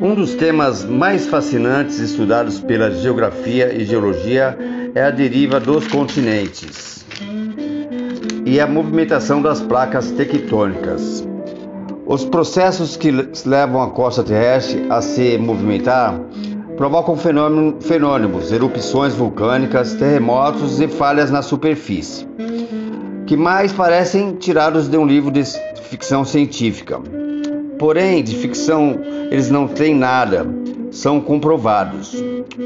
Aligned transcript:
Um 0.00 0.14
dos 0.14 0.34
temas 0.34 0.84
mais 0.84 1.26
fascinantes 1.26 1.98
estudados 1.98 2.60
pela 2.60 2.90
geografia 2.90 3.74
e 3.74 3.84
geologia 3.84 4.56
é 4.94 5.02
a 5.02 5.10
deriva 5.10 5.58
dos 5.58 5.86
continentes 5.86 7.04
e 8.44 8.60
a 8.60 8.66
movimentação 8.66 9.40
das 9.40 9.60
placas 9.60 10.10
tectônicas. 10.10 11.26
Os 12.06 12.24
processos 12.24 12.96
que 12.96 13.10
levam 13.46 13.82
a 13.82 13.90
costa 13.90 14.22
terrestre 14.22 14.86
a 14.90 15.00
se 15.00 15.38
movimentar 15.38 16.20
provocam 16.76 17.16
fenômenos, 17.16 18.52
erupções 18.52 19.14
vulcânicas, 19.14 19.94
terremotos 19.94 20.80
e 20.80 20.88
falhas 20.88 21.30
na 21.30 21.40
superfície, 21.40 22.26
que 23.26 23.36
mais 23.36 23.72
parecem 23.72 24.34
tirados 24.34 24.88
de 24.88 24.98
um 24.98 25.06
livro 25.06 25.30
de 25.30 25.44
ficção 25.82 26.24
científica. 26.24 27.00
Porém, 27.78 28.22
de 28.22 28.36
ficção 28.36 29.00
eles 29.30 29.50
não 29.50 29.66
têm 29.66 29.94
nada, 29.94 30.46
são 30.90 31.18
comprovados. 31.20 32.14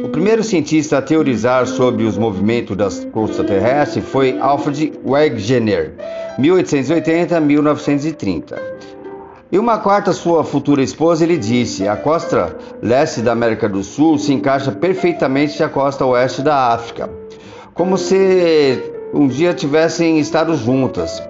O 0.05 0.09
primeiro 0.11 0.45
cientista 0.45 0.99
a 0.99 1.03
teorizar 1.03 1.67
sobre 1.67 2.05
os 2.05 2.19
movimentos 2.19 2.77
das 2.77 3.05
costas 3.07 3.47
terrestres 3.47 4.05
foi 4.05 4.39
Alfred 4.39 4.93
Wegener, 5.05 5.95
1880-1930. 6.39 8.55
E 9.51 9.59
uma 9.59 9.79
quarta 9.79 10.13
sua 10.13 10.45
futura 10.45 10.83
esposa 10.83 11.25
ele 11.25 11.39
disse: 11.39 11.89
a 11.89 11.97
costa 11.97 12.55
leste 12.83 13.23
da 13.23 13.33
América 13.33 13.67
do 13.67 13.83
Sul 13.83 14.19
se 14.19 14.35
encaixa 14.35 14.71
perfeitamente 14.71 15.63
a 15.63 15.71
costa 15.71 16.05
oeste 16.05 16.43
da 16.43 16.75
África, 16.75 17.09
como 17.73 17.97
se 17.97 18.79
um 19.15 19.27
dia 19.27 19.55
tivessem 19.55 20.19
estado 20.19 20.55
juntas. 20.55 21.23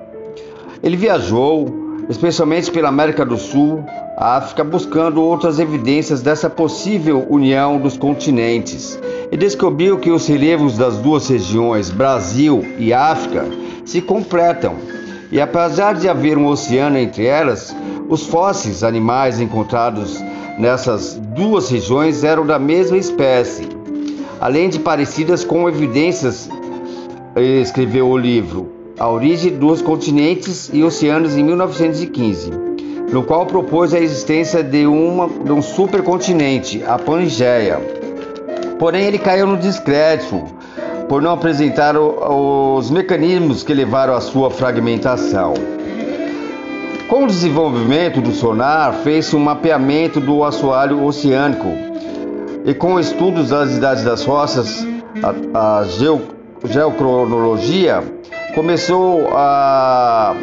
Ele 0.83 0.97
viajou, 0.97 1.88
especialmente 2.09 2.71
pela 2.71 2.89
América 2.89 3.25
do 3.25 3.37
Sul, 3.37 3.85
África, 4.17 4.65
buscando 4.65 5.23
outras 5.23 5.59
evidências 5.59 6.23
dessa 6.23 6.49
possível 6.49 7.27
união 7.29 7.79
dos 7.79 7.97
continentes 7.97 8.99
e 9.31 9.37
descobriu 9.37 9.99
que 9.99 10.11
os 10.11 10.27
relevos 10.27 10.79
das 10.79 10.97
duas 10.97 11.29
regiões, 11.29 11.91
Brasil 11.91 12.65
e 12.79 12.93
África, 12.93 13.47
se 13.85 14.01
completam. 14.01 14.77
E 15.31 15.41
apesar 15.41 15.95
de 15.95 16.09
haver 16.09 16.39
um 16.39 16.47
oceano 16.47 16.97
entre 16.97 17.27
elas, 17.27 17.77
os 18.09 18.25
fósseis 18.27 18.83
animais 18.83 19.39
encontrados 19.39 20.19
nessas 20.59 21.15
duas 21.37 21.71
regiões 21.71 22.25
eram 22.25 22.47
da 22.47 22.59
mesma 22.59 22.97
espécie, 22.97 23.69
além 24.41 24.71
de 24.71 24.79
parecidas 24.79 25.45
com 25.45 25.69
evidências, 25.69 26.49
escreveu 27.37 28.09
o 28.09 28.17
livro 28.17 28.78
a 28.99 29.09
origem 29.09 29.57
dos 29.57 29.81
continentes 29.81 30.71
e 30.73 30.83
oceanos 30.83 31.37
em 31.37 31.45
1915, 31.45 32.51
no 33.13 33.23
qual 33.23 33.47
propôs 33.47 33.95
a 33.95 34.01
existência 34.01 34.63
de, 34.63 34.87
uma, 34.87 35.29
de 35.29 35.53
um 35.53 35.63
supercontinente, 35.63 36.83
a 36.85 36.99
Pangeia. 36.99 37.81
Porém, 38.79 39.05
ele 39.05 39.19
caiu 39.19 39.47
no 39.47 39.57
descrédito 39.57 40.45
por 41.09 41.23
não 41.23 41.33
apresentar 41.33 41.97
o, 41.97 42.77
os 42.77 42.91
mecanismos 42.91 43.63
que 43.63 43.73
levaram 43.73 44.15
à 44.15 44.21
sua 44.21 44.51
fragmentação. 44.51 45.55
Com 47.09 47.25
o 47.25 47.27
desenvolvimento 47.27 48.21
do 48.21 48.33
sonar, 48.33 48.93
fez-se 49.03 49.35
um 49.35 49.41
mapeamento 49.41 50.21
do 50.21 50.45
assoalho 50.45 51.03
oceânico 51.05 51.69
e 52.67 52.75
com 52.75 53.01
estudos 53.01 53.49
das 53.49 53.75
idades 53.75 54.05
das 54.05 54.25
rochas, 54.25 54.87
a, 55.55 55.79
a 55.79 55.85
geo, 55.85 56.21
geocronologia, 56.67 58.03
começou 58.55 59.29
a, 59.33 60.35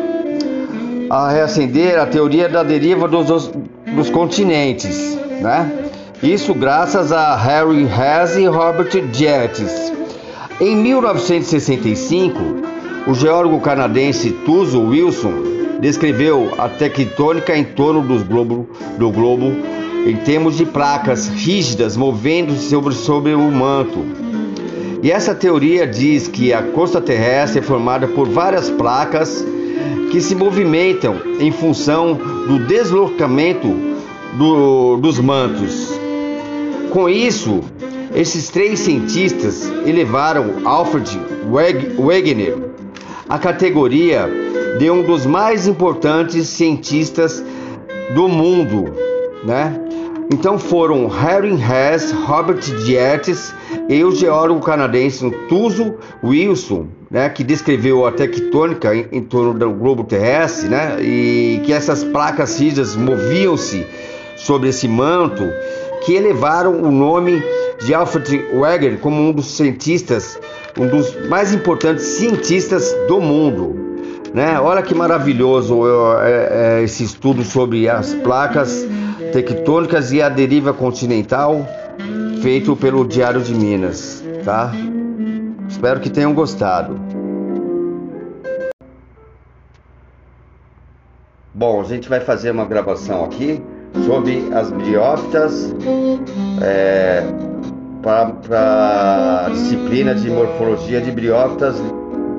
a 1.10 1.30
reacender 1.30 2.00
a 2.00 2.06
teoria 2.06 2.48
da 2.48 2.64
deriva 2.64 3.08
dos, 3.08 3.26
dos, 3.26 3.52
dos 3.96 4.10
continentes, 4.10 5.18
né? 5.42 5.72
Isso 6.24 6.54
graças 6.54 7.12
a 7.12 7.36
Harry 7.36 7.84
Hess 7.84 8.36
e 8.38 8.46
Robert 8.46 8.90
Jettis. 9.12 9.94
Em 10.60 10.76
1965, 10.76 12.40
o 13.06 13.14
geólogo 13.14 13.60
canadense 13.60 14.32
Tuzo 14.32 14.82
Wilson 14.82 15.56
descreveu 15.80 16.54
a 16.58 16.70
tectônica 16.70 17.56
em 17.56 17.64
torno 17.64 18.02
do 18.02 18.24
globo, 18.24 18.70
do 18.98 19.12
globo 19.12 19.52
em 20.06 20.16
termos 20.18 20.56
de 20.56 20.66
placas 20.66 21.28
rígidas 21.28 21.98
movendo-se 21.98 22.70
sobre, 22.70 22.94
sobre 22.94 23.34
o 23.34 23.52
manto 23.52 24.25
e 25.06 25.12
essa 25.12 25.36
teoria 25.36 25.86
diz 25.86 26.28
que 26.28 26.52
a 26.52 26.64
crosta 26.64 27.00
terrestre 27.00 27.60
é 27.60 27.62
formada 27.62 28.08
por 28.08 28.28
várias 28.28 28.72
placas 28.72 29.46
que 30.12 30.20
se 30.20 30.34
movimentam 30.34 31.18
em 31.40 31.52
função 31.52 32.16
do 32.48 32.58
deslocamento 32.66 33.68
do, 34.34 34.98
dos 34.98 35.20
mantos. 35.20 35.92
Com 36.90 37.08
isso, 37.08 37.62
esses 38.16 38.50
três 38.50 38.80
cientistas 38.80 39.72
elevaram 39.86 40.66
Alfred 40.66 41.22
Wegener 42.00 42.58
à 43.30 43.38
categoria 43.38 44.28
de 44.80 44.90
um 44.90 45.04
dos 45.04 45.24
mais 45.24 45.68
importantes 45.68 46.48
cientistas 46.48 47.46
do 48.16 48.28
mundo, 48.28 48.86
né? 49.44 49.80
Então 50.34 50.58
foram 50.58 51.08
Harry 51.08 51.54
Hess, 51.54 52.12
Robert 52.12 52.62
Dietes 52.84 53.54
e 53.88 54.04
o 54.04 54.12
geólogo 54.12 54.62
canadense 54.62 55.30
Tuzo 55.48 55.96
Wilson, 56.24 56.88
né, 57.10 57.30
que 57.30 57.44
descreveu 57.44 58.06
a 58.06 58.12
tectônica 58.12 58.96
em, 58.96 59.08
em, 59.12 59.22
torno 59.22 59.54
do 59.54 59.72
globo 59.72 60.04
terrestre, 60.04 60.70
né, 60.70 60.98
e 61.02 61.62
que 61.64 61.72
essas 61.72 62.04
placas 62.04 62.60
rígidas 62.60 62.96
moviam-se 62.96 63.86
sobre 64.36 64.70
esse 64.70 64.88
manto, 64.88 65.44
que 66.06 66.14
elevaram 66.14 66.82
o 66.82 66.92
nome 66.92 67.44
de 67.84 67.94
Alfred 67.94 68.46
Wegener 68.54 69.00
como 69.00 69.22
um 69.22 69.32
dos 69.32 69.48
cientistas, 69.56 70.40
um 70.78 70.88
dos 70.88 71.28
mais 71.28 71.54
importantes 71.54 72.06
cientistas 72.06 72.96
do 73.08 73.20
mundo. 73.20 73.76
Né? 74.34 74.60
Olha 74.60 74.82
que 74.82 74.94
maravilhoso 74.94 75.82
é, 76.20 76.80
é, 76.80 76.84
esse 76.84 77.04
estudo 77.04 77.44
sobre 77.44 77.88
as 77.88 78.14
placas 78.16 78.86
tectônicas 79.32 80.12
e 80.12 80.22
a 80.22 80.28
deriva 80.28 80.74
continental, 80.74 81.66
feito 82.42 82.76
pelo 82.76 83.06
Diário 83.06 83.42
de 83.42 83.54
Minas, 83.54 84.24
tá? 84.44 84.72
Espero 85.68 86.00
que 86.00 86.10
tenham 86.10 86.34
gostado. 86.34 87.00
Bom, 91.54 91.82
a 91.82 91.84
gente 91.86 92.10
vai 92.10 92.20
fazer 92.20 92.52
uma 92.52 92.66
gravação 92.66 93.24
aqui 93.24 93.62
sobre 94.06 94.50
as 94.54 94.70
briófitas 94.72 95.74
é, 96.62 97.24
para 98.02 99.46
a 99.46 99.50
disciplina 99.50 100.14
de 100.14 100.30
morfologia 100.30 101.00
de 101.00 101.12
briófitas, 101.12 101.76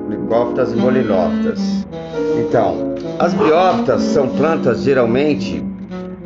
licófitas 0.07 0.71
e 0.71 0.75
molinófitas. 0.75 1.59
Então, 2.39 2.95
as 3.17 3.33
briófitas 3.33 4.03
são 4.03 4.29
plantas 4.29 4.83
geralmente 4.83 5.65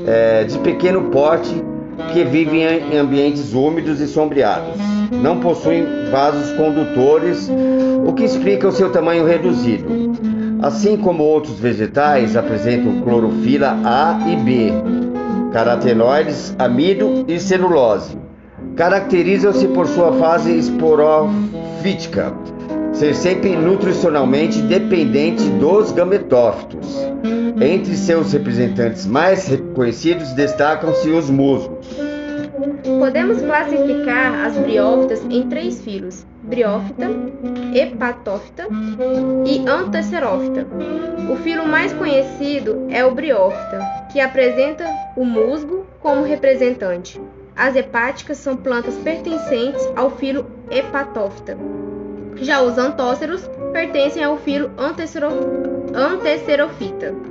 é, 0.05 0.43
de 0.43 0.59
pequeno 0.59 1.03
porte 1.11 1.63
que 2.13 2.23
vivem 2.23 2.63
em 2.63 2.97
ambientes 2.97 3.53
úmidos 3.53 3.99
e 3.99 4.07
sombreados. 4.07 4.77
Não 5.11 5.39
possuem 5.39 5.85
vasos 6.11 6.51
condutores, 6.53 7.49
o 8.05 8.13
que 8.13 8.23
explica 8.23 8.67
o 8.67 8.71
seu 8.71 8.91
tamanho 8.91 9.25
reduzido. 9.25 9.85
Assim 10.61 10.95
como 10.97 11.23
outros 11.23 11.59
vegetais, 11.59 12.35
apresentam 12.35 13.01
clorofila 13.01 13.77
A 13.83 14.19
e 14.29 14.35
B, 14.35 14.71
carotenoides, 15.51 16.55
amido 16.59 17.25
e 17.27 17.39
celulose. 17.39 18.17
Caracterizam-se 18.75 19.67
por 19.69 19.87
sua 19.87 20.13
fase 20.13 20.57
esporofítica, 20.57 22.33
ser 22.93 23.15
sempre 23.15 23.55
nutricionalmente 23.55 24.61
dependente 24.61 25.43
dos 25.49 25.91
gametófitos. 25.91 26.95
Entre 27.59 27.95
seus 27.95 28.33
representantes 28.33 29.05
mais 29.05 29.47
reconhecidos 29.47 30.31
destacam-se 30.33 31.09
os 31.09 31.29
musgos. 31.29 31.87
Podemos 32.99 33.41
classificar 33.41 34.45
as 34.45 34.57
briófitas 34.57 35.23
em 35.29 35.47
três 35.49 35.81
filos: 35.81 36.25
briófita, 36.43 37.09
hepatófita 37.73 38.67
e 39.45 39.67
antecerófita. 39.67 40.67
O 41.31 41.35
filo 41.37 41.67
mais 41.67 41.93
conhecido 41.93 42.87
é 42.89 43.03
o 43.05 43.15
briófita, 43.15 43.79
que 44.11 44.19
apresenta 44.19 44.85
o 45.15 45.25
musgo 45.25 45.85
como 45.99 46.23
representante. 46.23 47.19
As 47.55 47.75
hepáticas 47.75 48.37
são 48.37 48.55
plantas 48.55 48.95
pertencentes 48.95 49.87
ao 49.95 50.11
filo 50.11 50.45
hepatófita. 50.69 51.57
Já 52.37 52.61
os 52.61 52.77
antóceros 52.77 53.49
pertencem 53.71 54.23
ao 54.23 54.37
filo 54.37 54.71
antecerofita. 55.93 57.30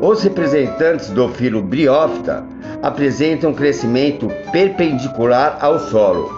Os 0.00 0.22
representantes 0.22 1.10
do 1.10 1.28
filo 1.28 1.62
briófita 1.62 2.44
apresentam 2.82 3.54
crescimento 3.54 4.28
perpendicular 4.52 5.58
ao 5.60 5.78
solo. 5.78 6.30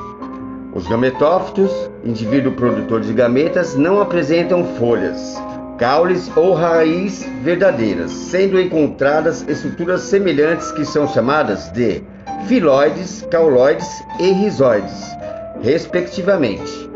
Os 0.75 0.87
gametófitos, 0.87 1.73
indivíduo 2.05 2.53
produtor 2.53 3.01
de 3.01 3.13
gametas, 3.13 3.75
não 3.75 4.01
apresentam 4.01 4.65
folhas, 4.77 5.37
caules 5.79 6.31
ou 6.37 6.55
raiz 6.55 7.27
verdadeiras, 7.43 8.11
sendo 8.11 8.61
encontradas 8.61 9.45
estruturas 9.49 10.03
semelhantes 10.03 10.71
que 10.73 10.85
são 10.85 11.09
chamadas 11.09 11.71
de 11.73 12.03
filoides, 12.47 13.27
cauloides 13.31 13.89
e 14.21 14.31
rizoides, 14.33 15.17
respectivamente. 15.63 16.88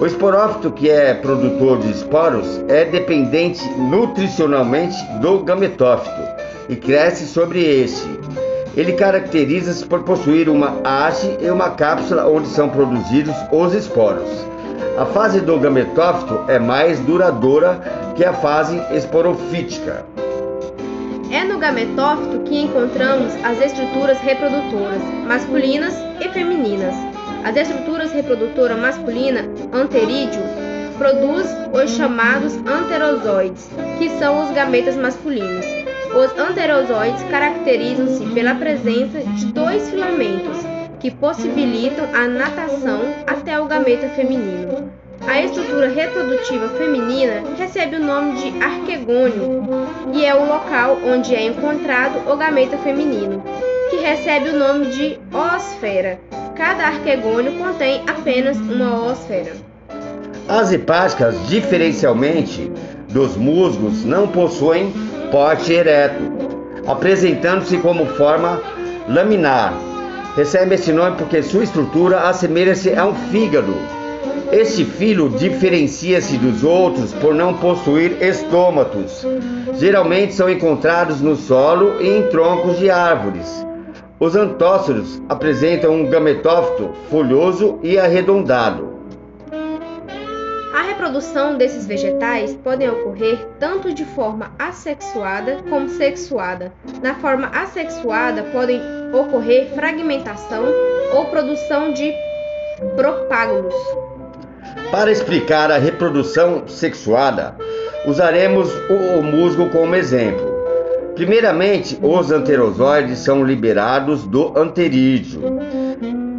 O 0.00 0.06
esporófito, 0.06 0.70
que 0.70 0.88
é 0.88 1.12
produtor 1.12 1.78
de 1.78 1.90
esporos, 1.90 2.62
é 2.68 2.84
dependente 2.84 3.68
nutricionalmente 3.76 4.96
do 5.20 5.40
gametófito 5.40 6.22
e 6.68 6.76
cresce 6.76 7.26
sobre 7.26 7.64
este. 7.64 8.06
Ele 8.76 8.92
caracteriza-se 8.92 9.84
por 9.84 10.04
possuir 10.04 10.48
uma 10.48 10.80
haste 10.84 11.36
e 11.40 11.50
uma 11.50 11.70
cápsula 11.70 12.28
onde 12.28 12.46
são 12.46 12.68
produzidos 12.68 13.34
os 13.50 13.74
esporos. 13.74 14.28
A 14.96 15.04
fase 15.06 15.40
do 15.40 15.58
gametófito 15.58 16.44
é 16.46 16.60
mais 16.60 17.00
duradoura 17.00 17.80
que 18.14 18.24
a 18.24 18.32
fase 18.32 18.80
esporofítica. 18.92 20.06
É 21.28 21.42
no 21.42 21.58
gametófito 21.58 22.38
que 22.44 22.62
encontramos 22.62 23.34
as 23.44 23.60
estruturas 23.60 24.18
reprodutoras 24.20 25.02
masculinas 25.26 25.94
e 26.20 26.28
femininas. 26.28 26.94
As 27.48 27.56
estruturas 27.56 28.12
reprodutora 28.12 28.76
masculina, 28.76 29.40
anterídeo, 29.72 30.42
produz 30.98 31.46
os 31.72 31.90
chamados 31.92 32.54
anterozoides, 32.66 33.70
que 33.98 34.10
são 34.18 34.44
os 34.44 34.50
gametas 34.50 34.96
masculinos. 34.96 35.64
Os 36.14 36.38
anterozoides 36.38 37.22
caracterizam-se 37.30 38.26
pela 38.34 38.54
presença 38.54 39.20
de 39.20 39.46
dois 39.46 39.88
filamentos 39.88 40.58
que 41.00 41.10
possibilitam 41.10 42.04
a 42.12 42.28
natação 42.28 43.00
até 43.26 43.58
o 43.58 43.64
gameta 43.64 44.10
feminino. 44.10 44.92
A 45.26 45.40
estrutura 45.40 45.88
reprodutiva 45.88 46.68
feminina 46.76 47.44
recebe 47.56 47.96
o 47.96 48.04
nome 48.04 48.42
de 48.42 48.62
arquegônio 48.62 49.64
e 50.12 50.22
é 50.22 50.34
o 50.34 50.46
local 50.46 50.98
onde 51.02 51.34
é 51.34 51.46
encontrado 51.46 52.30
o 52.30 52.36
gameta 52.36 52.76
feminino, 52.76 53.42
que 53.88 53.96
recebe 53.96 54.50
o 54.50 54.58
nome 54.58 54.88
de 54.88 55.18
oosfera. 55.32 56.20
Cada 56.58 56.88
arquegônio 56.88 57.52
contém 57.56 58.02
apenas 58.06 58.58
uma 58.58 59.06
oosfera. 59.06 59.52
As 60.46 60.72
hepáticas, 60.72 61.48
diferencialmente 61.48 62.70
dos 63.08 63.36
musgos, 63.36 64.04
não 64.04 64.28
possuem 64.28 64.92
porte 65.30 65.72
ereto, 65.72 66.22
apresentando-se 66.86 67.78
como 67.78 68.04
forma 68.04 68.60
laminar. 69.08 69.72
Recebe 70.36 70.74
esse 70.74 70.92
nome 70.92 71.16
porque 71.16 71.42
sua 71.42 71.64
estrutura 71.64 72.28
assemelha-se 72.28 72.92
a 72.94 73.06
um 73.06 73.14
fígado 73.14 73.74
este 74.50 74.82
filo 74.82 75.28
diferencia-se 75.28 76.38
dos 76.38 76.64
outros 76.64 77.12
por 77.12 77.34
não 77.34 77.52
possuir 77.52 78.16
estômatos. 78.22 79.22
Geralmente 79.74 80.32
são 80.32 80.48
encontrados 80.48 81.20
no 81.20 81.36
solo 81.36 82.00
e 82.00 82.08
em 82.08 82.22
troncos 82.28 82.78
de 82.78 82.90
árvores. 82.90 83.46
Os 84.20 84.34
antóceros 84.34 85.22
apresentam 85.28 85.92
um 85.92 86.10
gametófito 86.10 86.92
folhoso 87.08 87.78
e 87.84 87.96
arredondado. 87.96 88.98
A 90.74 90.82
reprodução 90.82 91.56
desses 91.56 91.86
vegetais 91.86 92.52
pode 92.64 92.86
ocorrer 92.88 93.46
tanto 93.60 93.94
de 93.94 94.04
forma 94.04 94.50
assexuada 94.58 95.58
como 95.70 95.88
sexuada. 95.88 96.72
Na 97.00 97.14
forma 97.14 97.46
assexuada 97.46 98.42
podem 98.52 98.80
ocorrer 99.12 99.68
fragmentação 99.74 100.64
ou 101.14 101.26
produção 101.26 101.92
de 101.92 102.12
propágulos. 102.96 103.74
Para 104.90 105.12
explicar 105.12 105.70
a 105.70 105.78
reprodução 105.78 106.66
sexuada, 106.66 107.54
usaremos 108.04 108.68
o 108.90 109.22
musgo 109.22 109.70
como 109.70 109.94
exemplo. 109.94 110.47
Primeiramente, 111.18 111.98
os 112.00 112.30
anterozoides 112.30 113.18
são 113.18 113.44
liberados 113.44 114.22
do 114.22 114.56
anterídeo. 114.56 115.40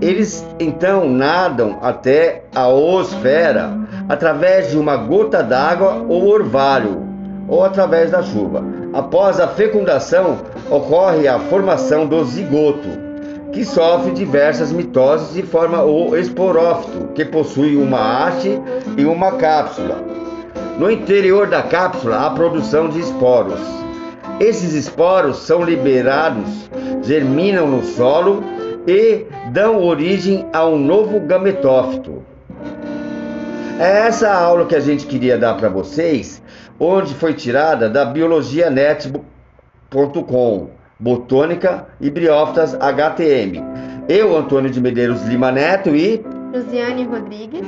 Eles 0.02 0.48
então 0.58 1.06
nadam 1.06 1.80
até 1.82 2.44
a 2.56 2.70
oosfera 2.70 3.78
através 4.08 4.72
de 4.72 4.78
uma 4.78 4.96
gota 4.96 5.44
d'água 5.44 6.06
ou 6.08 6.30
orvalho, 6.30 7.06
ou 7.46 7.62
através 7.62 8.10
da 8.10 8.24
chuva. 8.24 8.64
Após 8.94 9.38
a 9.42 9.50
fecundação, 9.50 10.38
ocorre 10.72 11.28
a 11.28 11.38
formação 11.38 12.08
do 12.08 12.24
zigoto 12.24 12.88
que 13.52 13.66
sofre 13.66 14.12
diversas 14.12 14.72
mitoses 14.72 15.36
e 15.36 15.44
forma 15.44 15.84
o 15.84 16.16
esporófito, 16.16 17.10
que 17.14 17.26
possui 17.26 17.76
uma 17.76 18.00
haste 18.00 18.58
e 18.98 19.04
uma 19.04 19.34
cápsula. 19.34 20.02
No 20.78 20.90
interior 20.90 21.48
da 21.48 21.64
cápsula, 21.64 22.26
há 22.26 22.30
produção 22.30 22.88
de 22.88 23.02
esporos. 23.02 23.89
Esses 24.40 24.74
esporos 24.74 25.40
são 25.40 25.64
liberados, 25.64 26.70
germinam 27.02 27.68
no 27.68 27.84
solo 27.84 28.42
e 28.88 29.26
dão 29.52 29.84
origem 29.84 30.46
a 30.54 30.66
um 30.66 30.78
novo 30.78 31.20
gametófito. 31.20 32.24
É 33.80 34.08
essa 34.08 34.30
a 34.30 34.42
aula 34.42 34.66
que 34.66 34.76
a 34.76 34.80
gente 34.80 35.06
queria 35.06 35.38
dar 35.38 35.56
para 35.56 35.68
vocês, 35.70 36.42
onde 36.80 37.14
foi 37.14 37.34
tirada 37.34 37.90
da 37.90 38.06
biologianet.com 38.06 40.70
botânica 41.00 41.88
e 42.00 42.10
briófitas 42.10 42.76
HTM. 42.76 43.64
Eu, 44.10 44.36
Antônio 44.36 44.70
de 44.70 44.82
Medeiros 44.82 45.24
Lima 45.24 45.52
Neto 45.52 45.96
e 45.96 46.22
Luciane 46.54 47.06
Rodrigues. 47.06 47.66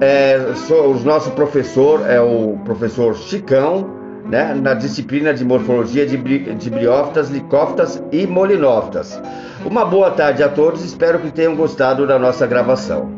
É, 0.00 0.52
sou, 0.66 0.92
o 0.92 1.00
nosso 1.00 1.30
professor 1.32 2.08
é 2.08 2.20
o 2.20 2.58
professor 2.64 3.14
Chicão, 3.14 4.03
né, 4.24 4.54
na 4.54 4.74
disciplina 4.74 5.32
de 5.32 5.44
morfologia 5.44 6.06
de, 6.06 6.16
de 6.16 6.70
briófitas, 6.70 7.30
licófitas 7.30 8.02
e 8.10 8.26
molinófitas. 8.26 9.20
Uma 9.64 9.84
boa 9.84 10.10
tarde 10.10 10.42
a 10.42 10.48
todos, 10.48 10.84
espero 10.84 11.18
que 11.18 11.30
tenham 11.30 11.54
gostado 11.54 12.06
da 12.06 12.18
nossa 12.18 12.46
gravação. 12.46 13.12